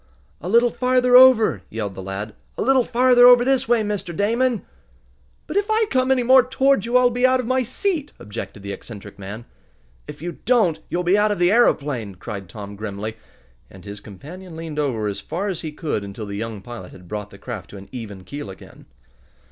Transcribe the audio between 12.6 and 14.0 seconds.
grimly, and his